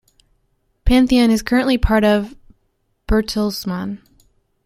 [0.83, 2.35] Pantheon is currently part of
[3.07, 3.99] Bertelsmann.